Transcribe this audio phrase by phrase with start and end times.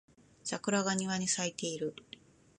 [0.43, 1.93] 桜が庭に咲いている